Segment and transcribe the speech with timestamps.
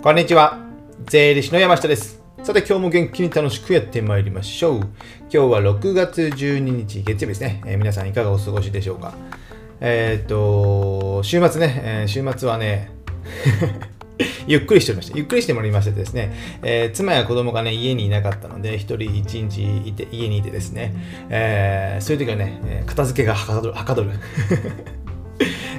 [0.00, 0.56] こんにちは。
[1.06, 2.22] 税理士の山下です。
[2.44, 4.78] さて、今日も元気に楽しくやってまいりましょう。
[5.22, 7.60] 今日は6月12日月曜日ですね。
[7.66, 9.12] えー皆さんいかがお過ごしでしょうか。
[9.80, 12.92] えーと、週末ね、えー週末はね、
[14.46, 15.18] ゆっくりしておりました。
[15.18, 20.94] ゆっくりしてもらいましてですね、えー妻や子供がね、家にいなかったので、一人一日いて、家にいてですね、
[21.28, 23.74] えーそういう時はね、片付けがはかどる。
[23.74, 24.10] はかどる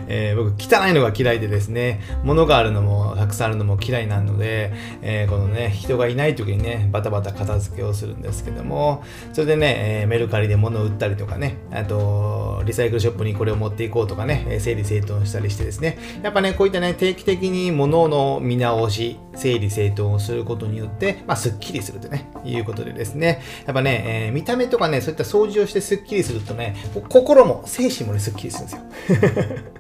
[0.10, 26.76] えー僕汚いのが嫌いでですね物があるのもたくさんあるのも嫌いなので、えーこのね人がいない時にねバタバタ片付けをするんですけどもそれでね、えーメルカリで物を売ったりとかねあとリサイクルショップにこれを持っていこうとかね整理整頓したりしてですねやっぱねこういったね定期的に物の見直し整理整頓をすることによって、まあ、すっきりするとねいうことでですねやっぱね、え見た目とかねそういった掃除をしてすっきりするとね
[27.10, 29.79] 心も精神もねすっきりするんですよ。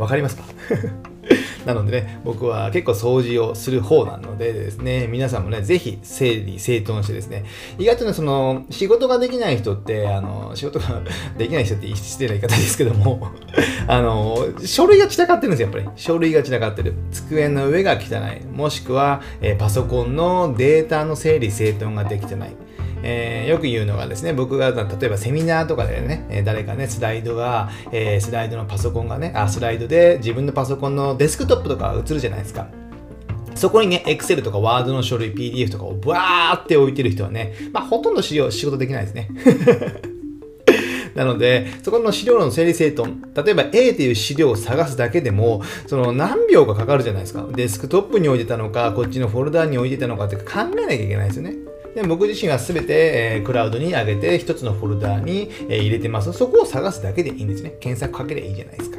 [0.00, 0.44] わかりますか？
[1.66, 7.44] なのでね、僕は結構掃除をする方なのでですね、皆さんもね、ぜひ整理整頓してですね、
[7.78, 11.02] 意外とね、その、仕事ができない人って、あの、仕事が
[11.36, 13.28] できない人って失礼な言い方ですけども、
[13.86, 15.96] あの、書類が散らかってるんですよ、やっぱり。
[15.96, 16.94] 書類が散らかってる。
[17.12, 18.46] 机の上が汚い。
[18.46, 22.56] もしくは、えパソコンのデータの整理整頓ができてない。
[23.02, 32.68] えーよく言うのがですね、僕が例えばセミナーとかでね、誰かね、スライドが、えースライドのパソコンがね、あ、スライドで自分のパソコンのデスクトップとか映るじゃないですか。
[33.54, 39.28] そこにね、Excel とか Word の書類、PDF とかをバーって置いてる人はね、まあほとんど仕事仕事できないですね。
[41.14, 47.46] なので、そこの資料の整理整頓、例えば A という資料を探すだけでも、その何秒かかかるじゃないですか。
[47.54, 51.54] デスクトップに置いてたのか、こっちのフォルダに置いてたのかって考えなきゃいけないですよね。
[51.94, 56.32] で僕自身は全て、クラウドに上げて、一つのフォルダーに、入れてます。
[56.32, 57.74] そこを探すだけでいいんですね。
[57.80, 58.98] 検索かければいいじゃないですか。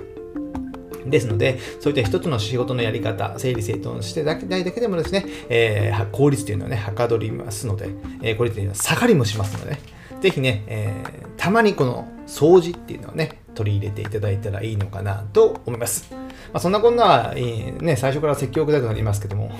[1.05, 7.89] ですので、そういった一つの仕事のやり方、整理整頓してだけないだけでもですね、えー効率というのはね、はかどりますので、
[8.21, 9.79] えー効率というのは下がりもしますので、ね、
[10.21, 16.07] ぜひね、えーたまにこの掃除っていうのをね、取り入れていただいたらいいのかなと思います。
[16.11, 16.17] ま
[16.53, 19.51] あ、そんなこんなは、えーね、最初から説教くだくなりますけども。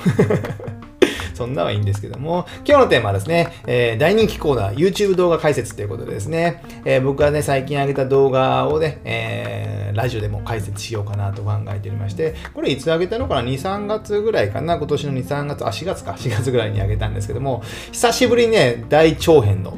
[1.42, 14.78] そんなはいいんですけども、今日のテーマはですね、えー大人気コーナー、YouTube 動画解説ということでですね、えー僕がね、最近上げた動画をね、えーラジオでも解説しようかなと考えておりまして、これいつ上げたのかな ?2、3月ぐらいかな？
[14.78, 19.76] 今年の2、3月、あ、4月か、4月ぐらいに上げたんですけども、久しぶりにね、大長編の、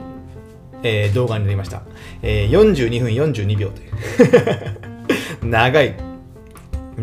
[0.84, 1.82] え動画になりました。
[2.22, 5.48] え42分42秒という。
[5.48, 6.13] 長い。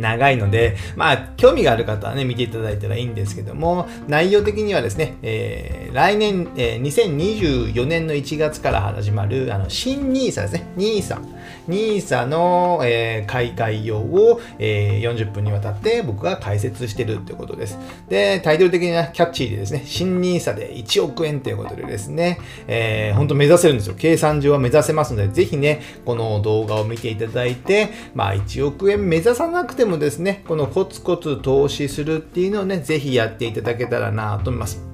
[0.01, 11.19] 長いので、まあ、興味がある方はね、見ていただいたらいいんですけども、内容的にはですね、えー来年、えー2024年の1月から始まる、あの、新 NISA ですね、NISA。
[11.69, 17.79] NISA の、えー開会用を、えー40分にわたって僕が解説してるということです。
[18.09, 23.95] で、タイトル的にはキャッチーでですね、新 NISA で1億円ということでですね、えー、本当目指せるんですよ。
[23.99, 34.91] 計算上は目指せますので、ぜひね、この動画を見ていただいて、まあ1億円目指さなくてももですね、このコツコツ投資するっていうのをね、ぜひやっていただけたらなと思います。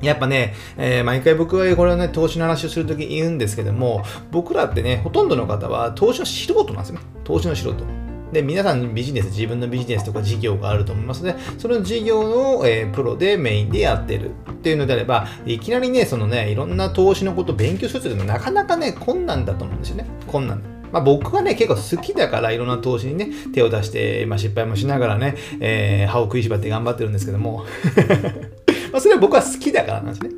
[0.00, 7.00] やっぱね、えー毎回僕はこれをね、投資の話をするとき言うんですけども、僕らってね、ほとんどの方は投資の素人なんですね。
[7.24, 7.84] 投資の素人。
[8.32, 20.06] で、皆さんビジネス、自分のビジネスとか事業があると思いますので、その事業の、えープロでメインでやってるっていうのであれば、いきなりね、そのね、いろんな投資のことを勉強するっていうのはなかなかね、困難だと思うんですよね。
[20.26, 20.71] 困難。
[20.92, 27.64] まあ、僕はね、結構好きだから、いろんな投資にね、手を出して、まあ、失敗もしながらね、えー歯を食いしばって頑張ってるんですけども、
[28.92, 30.30] まあ、それは僕は好きだからなんですね。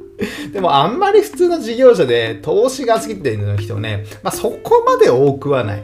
[0.53, 5.83] でも、あんまり普通の事業者で投資が好きっていう人ね、まあ、そこまで多くはない。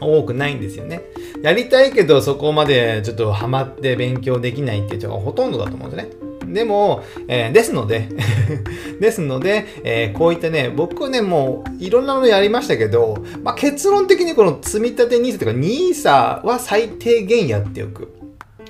[0.00, 1.02] 多くないんですよね。
[1.42, 6.10] やりたいけど、そこまでちょっとハマって勉強できないっていう人がほとんどだと思うんですね。
[6.52, 8.08] でも、えーですので、
[9.00, 18.12] ですので、えーこういったね、僕ね、もういろんなものやりましたけど、まあ、結論的にこの積立 NISA とか NISA は最低限やっておく。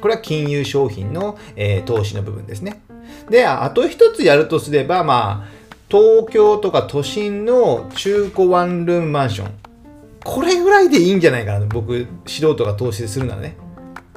[0.00, 2.82] これは金融商品の、えー投資の部分ですね。
[3.30, 9.50] で、あと一つやるとすれば、まあ、東京とか都心の中古ワンルームマンション。
[10.24, 13.56] これぐらいでいいんじゃないかな僕、素人が投資するならね。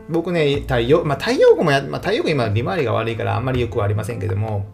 [0.10, 4.66] 僕ね、太陽、まあ太陽光もや、まあ太陽光今利回りが悪いからあんまりよくはありませんけども、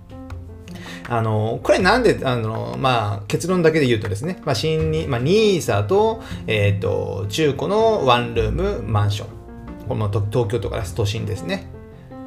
[1.09, 9.27] あの、これなんで、あの、まあ結論だけで言うとですね、まあ新に、まあ NISA と、えっ、と、中古のワンルームマンション。
[9.87, 11.67] この東京とかです都心ですね。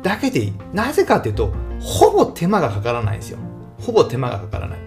[0.03, 0.53] だけでいい。
[0.73, 3.39] なぜかというと、ほぼ手間がかからないんですよ。
[3.81, 4.79] ほぼ手間がかからない。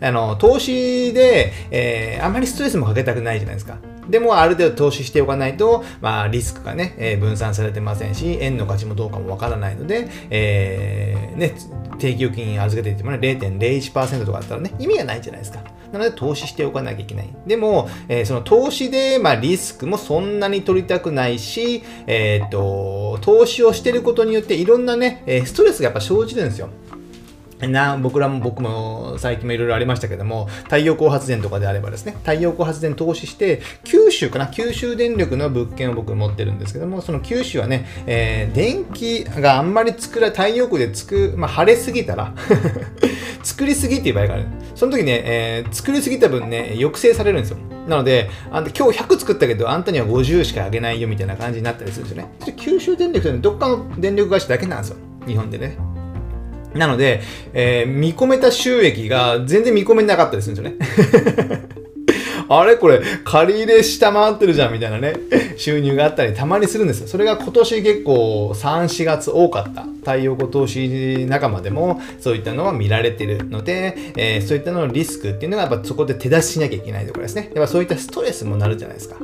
[0.00, 3.78] あの、投資で、えーあまりストレスもかけたくないじゃないですか。
[4.08, 11.54] でも、ある程度投資しておかないと、まあ、リスクがね、えー、分散されてませんし、円の価値もどうかもわからないので、えー、ね、
[11.98, 15.60] 定期預金預けていてもね、0.01%とかだったらね、意味がないじゃないですか。
[15.92, 17.28] なので、投資しておかなきゃいけない。
[17.46, 26.68] でも、えー、その投資で、まあ、リスクもそんなに取りたくないし、えっ、と、投資をしてることによって、いろんなね、ストレスがやっぱ生じるんですよ。
[27.60, 42.34] な僕らも僕も最近もいろいろありましたけども、太陽光発電とかであればですね、太陽光発電投資して、九州かな、九州電力の物件を僕持ってるんですけども、その九州はね、えー、電気があんまり作ら、太陽光でつく、まあ、晴れすぎたら
[43.42, 44.44] 作りすぎっていう場合がある。
[44.74, 47.58] その時ね、えー、作りすぎた分ね、抑制されるんですよ。
[47.88, 52.54] なので、あんた今日100作ったけど、あんたには50しかあげないよみたいな感じになったりするんですよね。
[52.56, 54.96] 九州電力ってどっかの電力会社だけなんですよ。
[55.26, 55.95] 日本でね。
[56.76, 61.66] なので、えー、見込めた収益が全然見込めなかったりするんですよね。
[62.48, 65.14] あれこれ、借り入れ下回ってるじゃんみたいなね、
[65.56, 67.08] 収入があったりたまにするんですよ。
[67.08, 69.84] それが今年結構3、4月多かった。
[70.06, 77.50] 太陽光投資仲間でもそういったのは見られてるので、えー、そういったののリスクっていうのがやっぱそこで手出ししなきゃいけないところですね。
[77.54, 79.16] やっぱそういったストレスもなるじゃないですか。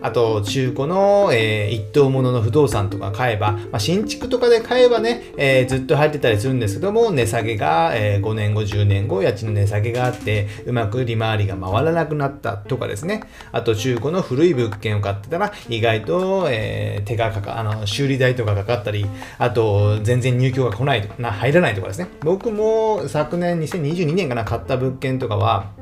[0.00, 13.22] あと中古の、えー、一棟物の不動産とか買えば、まあ、新築とかで買えばね、えー、ずっと入ってたりするんですけども、値下げが、えー、5年後、10年後、家賃の値下げがあって、うまく利回りが回らなくなったとかですね。
[13.52, 19.06] あと中古の古い物件を買ってたら、意外と、えー、手がかか、あの、修理代とかかかったり、
[19.38, 22.08] あと、全然入居が来ないとか、な入らないとかですね。
[22.20, 25.77] 僕も昨年2022年かな、買った物件とかは、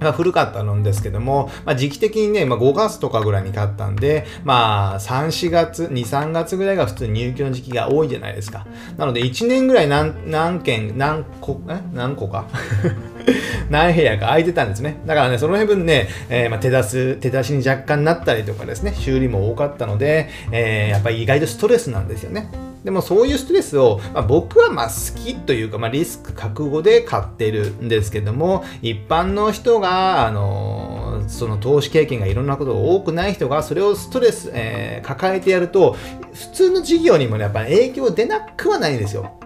[0.00, 8.66] まあ、古かったんですけども、まあ、時期的にね、まあ、5月とかぐらいに買ったんで、まあ、3、4月、2、3月ぐらいが普通入居の時期が多いじゃないですか。
[8.96, 11.80] なので、1年ぐらい何、何件、何個、え？
[11.92, 12.46] 何個か？
[13.70, 14.98] 何部屋か空いてたんですね。
[15.06, 22.48] だからね、その辺分ね、えー、まあ、手出す、手出しに若干なったりとかですね、修理も多かったので、えー、やっぱり意外とストレスなんですよね。
[22.84, 35.96] でもそういうストレスを、まあ、僕はまあ好きというか、まあ、リスク覚悟で買ってるんですけども、一般の人が、あのー、その投資経験がいろんなことが多くない人が、それをストレス、えー、抱えてやると、
[36.32, 39.38] 普通の事業にもね、やっぱ影響出なくはないんですよ。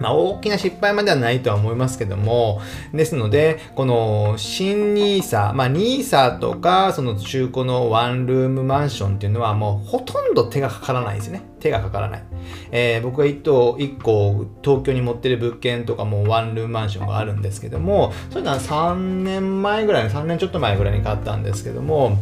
[0.00, 2.60] まあ、大きな失敗まではないとは思いますけども、
[2.92, 11.42] ですので、この新 NISA、まあ NISA とか、その中古のワンルームマンションっていうのはもうほとんど手がかからないですね。
[11.60, 12.22] 手がかからない。
[12.70, 18.94] えー、僕が一棟、一個東京に持ってる物件とかもワンルームマンションがあるんですけども、そういうのは3
[19.24, 22.18] 年前ぐらい、3年ちょっと前ぐらいに買ったんですけども、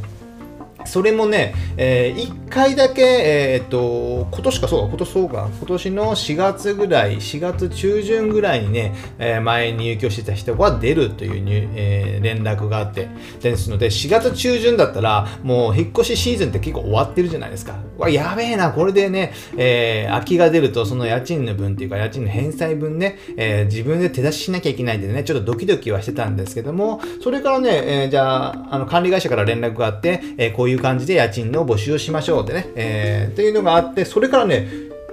[0.85, 13.09] それもね、えー、1回だけ、えー、っと、今年かそうか、今年そうか、今年の4月ぐらい、4月中旬ぐらいにね、えー、前に入居してた人が出るというに、えー、連絡があって、
[13.41, 17.77] ですので、4月中旬だったら、もう引っ越しシーズンって結構終わってるじゃないですか。
[17.99, 27.71] わ、やべえな、これでね、えー、空きが出ると、その家賃の分っていうか、家賃の返済分ね、えー、自分で手出ししなきゃいけないんでね、ちょっとドキドキはしてたんですけども、それからね、
[28.03, 34.69] えー、じゃあ、あの、管理会社から連絡があって、えー、こういうう感じで家賃の募集をしましょうってね、えー、っていうのがあって、それからね、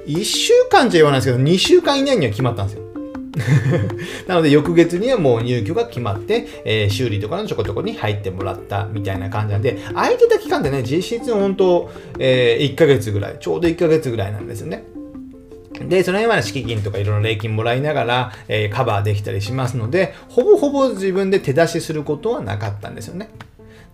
[0.08, 2.92] 1週間じゃ言わないですけど、2週間以内には決まったんですよ。
[4.28, 14.84] なので翌月にはもう入居が決まって、えー、修理とかのちょこちょこに入ってもらったみたいな感じなんで、空いてた期間ってね、実質本当、えー、1ヶ月ぐらい、ちょうど1ヶ月ぐらいなんですよね。
[15.88, 23.30] で、その辺は敷金とかいろいろ礼金もらいながら、えー、カバーできたりしますので、ほぼほぼ自分で手出しすることはなかったんですよね。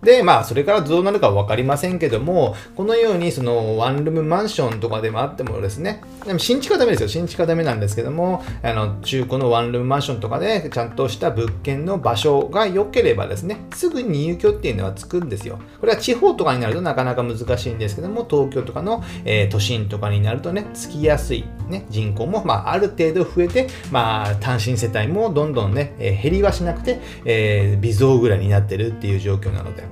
[0.02, 7.08] で、まあ、それからどうなるかわかりませんけども、このように、その、ワンルームマンションとかでもあってもですね、でも新築はダメですよ。
[7.08, 15.58] 新築はダメなんですけども、あの、中古のワンルームマンションとかで、ちゃんとした物件の場所が良ければですね、すぐに入居っていうのはつくんですよ。
[15.80, 29.87] これは地方とかになるとなかなか難しいんですけども、東京とかの、えー、都心とかになるとね、つきやすい、ね、人口も、まあ、ある程度増えて、まあ、単身世帯もどんどんね、えー、減りはしなくて、えー、微増ぐらいになってるっていう状況なので。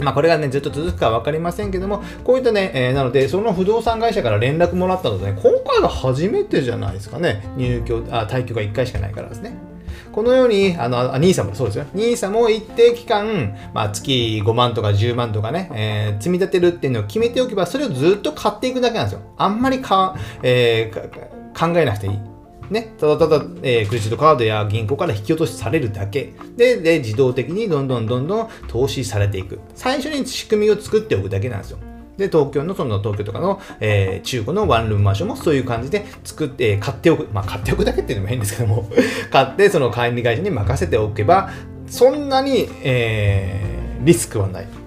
[0.00, 7.42] まあこれがね、ずっと続くか分かりませんけども、こういったね、えー、なので、その不動産会社から連絡もらったので、ね、今回が初めてじゃないですかね。
[7.56, 9.56] 入居、あ、退去が1回しかないからですね。
[10.12, 11.86] このように、あの、NISA もそうですよ。
[11.94, 19.22] NISA も一定期間、まあ、月5万とか10万とかね、えー、積み立てるっていうのを決めておけば、それをずっと買っていくだけなんですよ。
[19.36, 22.33] あんまりか、えー、考えなくていい。
[22.70, 26.32] ね、ただただ、えー、クレジットカードや銀行から引き落としされるだけ。
[26.56, 29.60] でで自動的にどんどんどんどん投資されていく。
[29.74, 31.78] 最初に仕組みを作っておくだけなんですよ。
[32.16, 37.28] で東京のその東京とかの、えー、中古のワンルームマンションもそういう感じで作って、買っておく。
[37.32, 38.88] まあ買っておくだけっていうのも変ですけども。
[39.30, 41.50] 買ってその管理会社に任せておけば
[41.86, 44.83] そんなに、えー、リスクはない。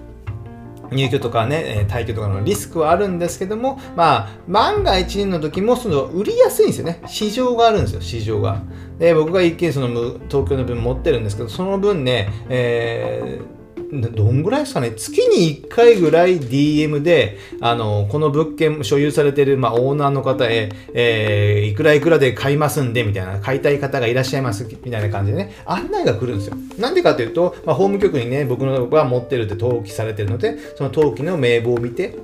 [0.90, 7.00] 入居とかね、退去とかのリスクはあるんですけども、まあ、万が一の時も、その、売りやすいんですよね。
[7.06, 8.62] 市場があるんですよ、市場が。
[8.98, 9.88] で、僕が一見その、
[10.28, 13.57] 東京の分持ってるんですけど、その分ね、えー
[13.90, 14.92] どんぐらいですかね？
[14.92, 26.56] 月に1回ぐらい DM で、あの、この物件所有されてる、まあ、オーナーの方へ、えー、いくらいくらで買いますんで、みたいな、買いたい方がいらっしゃいます、みたいな感じでね、案内が来るんですよ。
[26.78, 32.14] なんでかというと、まあ、法務局にね、僕のが持ってるって登記されてるので、その登記の名簿を見て、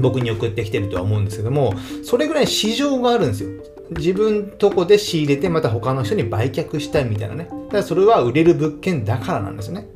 [0.00, 3.50] 僕に送ってきてるとは思うんですけども、それぐらい市場があるんですよ。
[3.90, 7.44] 自分とこで仕入れてまた他の人に売却したいみたいなね。
[7.44, 9.86] だからそれは売れる物件だからなんですよね。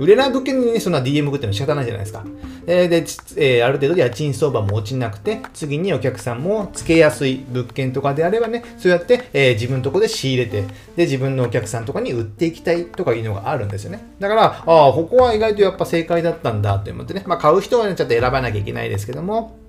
[0.00, 2.24] 売れない物件に、ね、そんな DM 送っても仕方ないじゃないですか。
[2.66, 2.96] えー、で、
[3.36, 10.62] えー、ある程度家賃相場も落ちなくて、次にお客さんもつけやすい物件とかであればね、そうやって、えー、自分のとこで仕入れて、
[10.96, 14.02] で、自分のお客さんとかに売っていきたいとかいうのがあるんですよね。
[14.18, 19.59] だから、ああ、ここは意外とやっぱ正解だったんだって思ってね、まあ買う人はね、ちょっと選ばなきゃいけないですけども、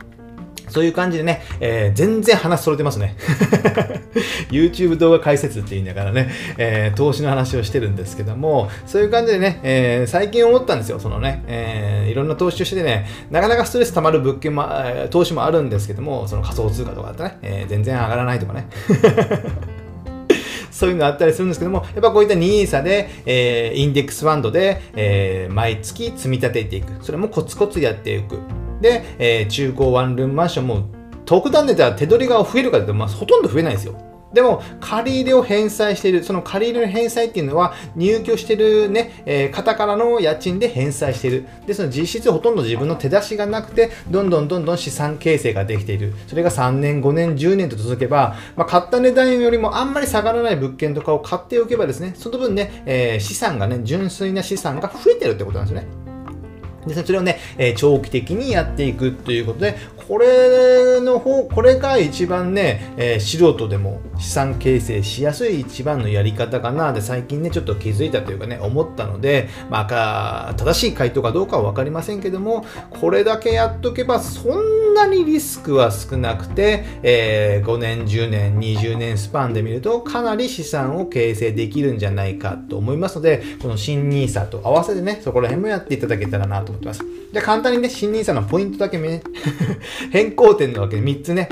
[0.72, 3.16] そういう感じでね、えー、全然話それてますね。
[4.50, 14.66] YouTube 動画解説って言いながらね、えー、投資の話をしてるんですけども、そういう感じでね、えー、最近思ったんですよ、そのね、えいろんな投資をしてね、なかなかストレス溜まる物件も、
[15.10, 18.68] 投資もあるんですけども、その仮想通貨とかだとね、え全然上がらないとかね。
[20.72, 27.06] そういうのあったりするんですけども、やっぱこういった NISA で、えー、インデックスファンドで、えー、毎月積み立てていく。
[27.06, 28.40] それもコツコツやっていく。
[28.82, 30.86] で、えー、中古ワンルームマンションも
[31.26, 33.96] 特段でたら手取りが増えるかというと、まあ、ほとんど増えないんですよ。
[34.34, 41.46] でも、借り入れを返済している、その借り入れの返済っていうのは、入居してるね、えー、方からの家賃で返済している。
[41.68, 46.14] で、その実質ほとんど自分の手出しがなくて、どんどんどんどん資産形成ができている。
[46.28, 56.11] それが3年、5年、10年と続けば、まあ、買った値段よりもあんまり下がらない物件とかを買っておけばですね、その分ね、えー、資産がね、純粋な資産が増えてるってことなんですよね。
[56.88, 66.92] で、それをね、えー、長期的にやっていくということで、これの方、これが一番ね、えー、素人でも資産形成しやすい一番のやり方かな。
[66.92, 87.04] で最近ね、ちょっと気づいたというかね、思ったので、まあ、正しい回答かどうかはわかりませんけども、これだけやっとけば、そんなにリスクは少なくて、えー、5年、10年、20年スパンで見ると、かなり資産を形成できるんじゃないかと思いますので、この新 NISA と合わせてね、そこら辺もやっていただけたらなと思ってます。
[87.32, 89.22] じゃあ簡単にね、新 NISA のポイントだけね、
[90.12, 91.50] 変更点のわけで3つね、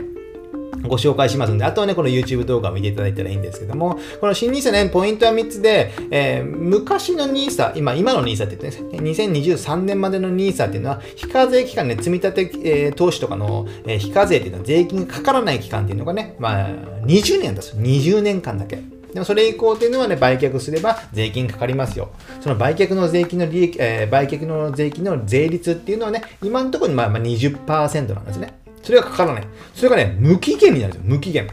[0.88, 16.70] ご紹介しますんで、あとはね、この YouTube 動画を見ていただいたらいいんですけども、この新 NISA ね、ポイントは3つで、えー、昔の NISA、今、今の NISA って言ってね、2023年までの NISA っていうのは、非課税期間ね、積み立て、えー、投資とかの、えー、非課税っていうのは税金がかからない期間っていうのがね、まあ、
[17.06, 17.76] 20年です。
[17.78, 18.99] 20年間だけ。
[19.14, 22.12] でもそれ以降っていうのはね、売却すれば税金かかりますよ。
[22.42, 28.54] その売却の税金の利益、えー、売却の税金の税率っていうのはね、今のところにまあまあ20%なんですね。
[28.84, 29.48] それがかからない。
[29.74, 31.10] それがね、無期限になるんですよ。
[31.10, 31.50] 無期限。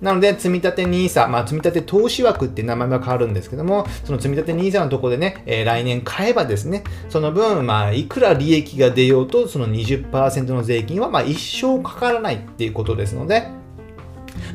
[0.00, 13.48] なので、積立 NISA、まあ、積立投資枠って名前は変わるんですけども、その積立 NISA のとこでね、えー、来年買えばですね、その分、まあ、いくら利益が出ようと、その20%の税金は、まあ、一生かからないっていうことですので、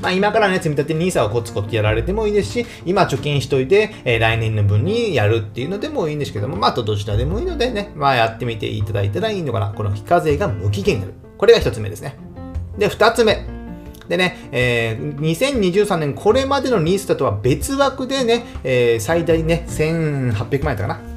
[0.02, 9.74] まあ、今からね、積み立て NISA をコツコツやられてもいいですし、今貯金しといて、えー、来年の分にやるっていうのでもいいんですけども、まあ、どちらでもいいのでね、まあ、やってみていただいたらいいのかな。
[9.74, 11.14] この非課税が無期限になる。
[11.38, 12.16] これが一つ目ですね。
[12.78, 13.46] で、二つ目。
[14.08, 21.11] でね、えー、2023年これまでの NISA とは別枠でね、えー、最大ね、1800万円だったかな。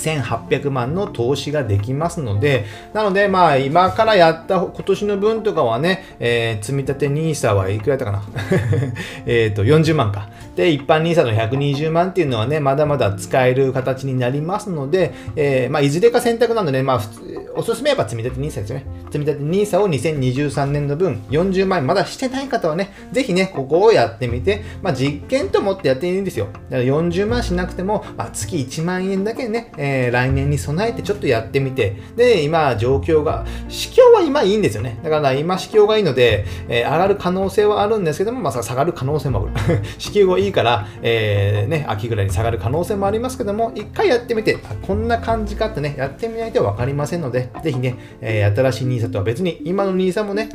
[0.00, 8.22] 1800万の投資ができますので、なので、まあ、今からやった今年の分とかはね、えー、積立て NISA はいくらやったかな？
[9.26, 10.28] えっと、40万か。
[10.60, 17.00] で、一般 NISA の120万っていうのはね、まだまだ使える形になりますので、えー、まあ、いずれか選択なので、まあ、
[17.54, 18.84] おすすめはやっぱ積立 NISA ですよね。
[19.10, 26.48] 積立 NISA を2023年の分、40万円まだしてない方はね、ぜひね、ここをやってみて、まあ、実験と思ってやっていいんですよ。
[26.52, 35.00] だから40万しなくても、まあ、月1万円だけね、えー、来年に備えてちょっとやってみて、で、今、状況が、市況は今いいんですよね。
[35.02, 39.80] だから今、市況がいいので、えー、上がる可能性はあるんですけども、まあ、下がる可能性もある。
[39.96, 50.50] 市況がいいから、えー、ね、秋ぐらいに下がる可能性もありますけども、一回やってみて、こんな感じかってね、やってみないとわかりませんので、ぜひね、えー、新しい NISA とは別に、今の NISA もね、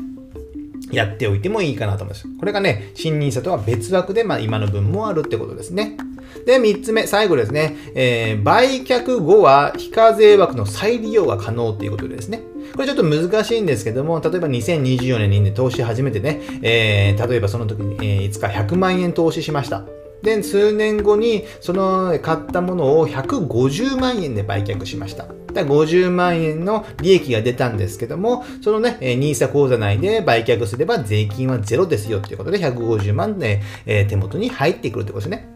[0.91, 2.27] やっておいてもいいかなと思います。
[2.39, 5.97] これがね、新 NISA とは別枠で、まあ、今の分もあるってことですね。
[6.45, 12.41] で、3つ目、最後ですね、えー、売却後は非課税枠の再利用が可能ということですね。
[12.73, 19.83] これちょっと難しいんですけども、例えば2024年に、投資始めてね、えー、例えばその時に、えー、いつか100万円投資しました。
[20.21, 25.27] で、数年後にその買ったものを150万円で売却しました。
[25.55, 35.49] だ50万円の利益が出たんですけども、そのね、NISA 口座内で売却すれば税金はゼロですよっていうことで、150万で、えー、手元に入ってくるってことですね。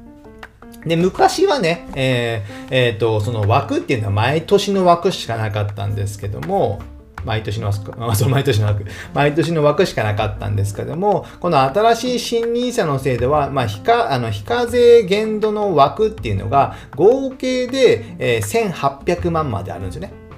[0.86, 6.80] で、昔はね、えー、えー、と、その枠っていうのは毎年の枠しかなかったんですけども、
[7.26, 20.29] 毎年の枠、 そう、毎年の枠、毎年の枠しかなかったんですけども、この新しい新 NISA の制度は、まあ、非課、あの、非課税限度の枠っていうのが、合計で、えー、1800万まであるんですよね。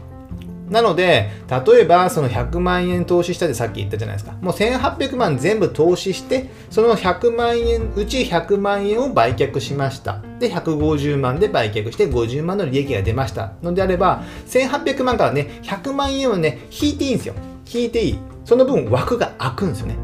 [0.71, 4.31] なので、例えばその100万円投資したってさっき言ったじゃないですか。
[4.41, 10.21] もう1800万全部投資して、その100万円、うち100万円を売却しました。
[10.39, 17.33] で、150万で売却して50万の利益が出ましたのであれば、1800万からね、100万円をね、引いていいんですよ。
[17.71, 18.19] 引いていい。
[18.45, 19.97] その分枠が空くんですよね。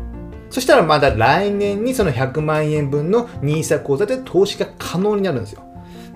[0.50, 5.64] そしたらまだ来年にその100万円分の NISA 口座で投資が可能になるんですよ。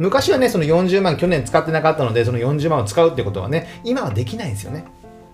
[0.02, 4.86] 昔はね、その40万去年使ってなかったので、その40万を使うってことはね、今はできないんですよね。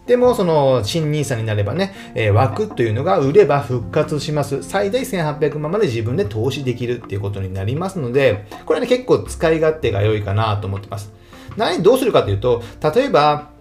[0.08, 4.64] でも、その新 NISA になればね、えー、枠というのが売れば復活します。
[4.64, 11.14] 最大1800万まで自分で投資できるっていうことになりますので、これはね、結構使い勝手が良いかなと思ってます。
[11.56, 12.62] 何、どうするかというと、
[12.94, 13.52] 例えば、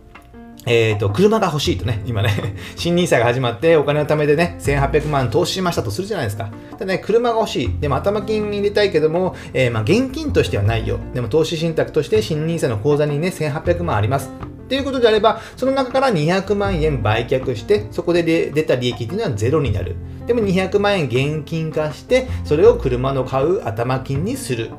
[0.66, 2.30] えっ、ー、と、車が欲しいとね、今ね、
[2.76, 6.50] 新 NISA が始まってお金を貯めてね、1800万投資しましたとするじゃないですか。
[6.78, 7.80] でね、車が欲しい。
[7.80, 10.99] でも頭金入れたいけども、えー、まあ現金としてはないよ。
[11.14, 14.30] でも投資信託として新 NISA の口座にね、1800万あります。
[14.66, 19.94] っていうことであれば、その中から200万円売却して、そこで出た利益っていうのはゼロになる。
[20.26, 24.70] でも200万円現金化して、それを車の買う頭金にする。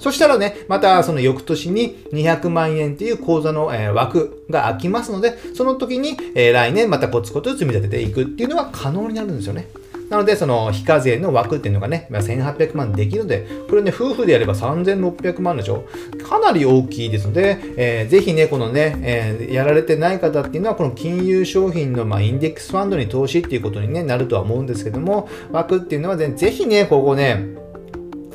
[0.00, 9.68] そしたらね、またその翌年に200万円っていう口座の、枠が空きますので、その時に、来年またコツコツ積み立てていくっていうのは可能になるんですよね。
[10.08, 15.84] なので、その非課税の枠っていうのがね、1800万できるので、これね、夫婦でやれば3600万でしょ
[16.28, 27.46] かなり大きいですので、えー、ぜひね、このね、えー、やられてない方っていうのは、この金融商品の、まあ、インデックスファンドに投資っていうことに、ね、なるとは思うんですけども、枠っていうのは、ね、ぜひね、ここね、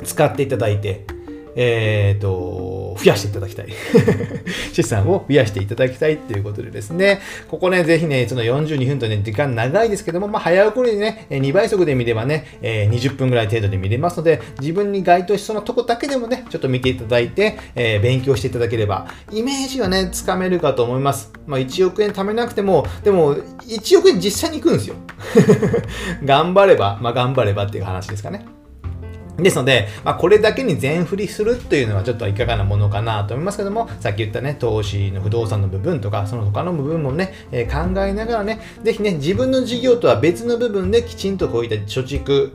[0.05, 1.05] 使っていただいて、
[1.55, 3.67] えっ、ー、と、増やしていただきたい。
[4.73, 21.31] 資産を増やしていただきたいっていうことでですね、ここね、ぜひね、その42分とね、時間長いですけども、まあ、早送りでね、2倍速で見ればね、え、20分ぐらい程度で見れますので、自分に該当しそうなとこだけでもね、ちょっと見ていただいて、えー、勉強していただければ、イメージはね、つかめるかと思います。
[21.47, 24.95] まあ、1億円貯めなくても、でも、1億円実際に行くんですよ。
[26.23, 28.45] 頑張れば、まあ、頑張ればっていう話ですかね。
[29.37, 42.51] ですので、まあ、これだけに全振りするっていうのはちょっといかがなものかなと思いますけども、さっき言ったね、投資の不動産の部分とか、その他の部分もね、えー、考えながらね、ぜひね、自分の事業とは別の部分できちんとこういった貯蓄、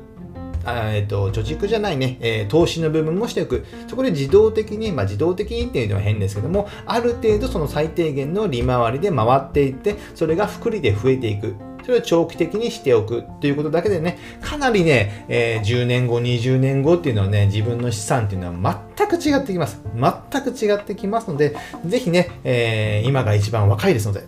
[0.66, 3.64] えっと、貯蓄じゃないね、えー、投資の部分もしておく。
[3.88, 11.54] そこで自動的に、まあ、自動的にっていうのは変ですけども、ある程度その最低限の利回りで回っていって、それが複利で増えていく。
[11.84, 19.80] それを長期的にしておくということだけでね、かなりね、えー、10年後、20年後っていうのはね、自分の資産っていうのは全く違ってきます。
[19.94, 24.22] 全く違ってきますので、ぜひね、えー、今が一番若いですので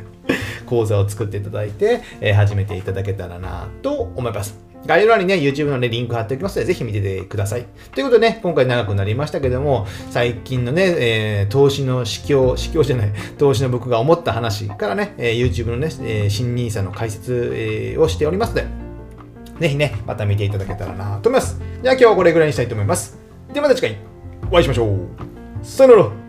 [0.66, 4.73] 講座を作っていただいて、えー、始めていただけたらなと思います。
[4.86, 7.66] 概要欄にね、YouTube のね、リンク貼っておきますので、ぜひ見ててください。
[7.94, 18.66] ということでね、今回長くなりましたけども、最近のね、えー、投資の市況、市況じゃない、投資の僕が思った話からね、えー、YouTube のね、えー、新 NISA の解説、えー、をしておりますので、
[19.60, 21.60] ぜひね、また見ていただけたらなと思います。
[21.82, 23.18] じゃあ今日はこれぐらいにしたいと思います。
[23.52, 23.98] ではまた次回、
[24.50, 24.98] お会いしましょう。
[25.62, 26.23] さよなら。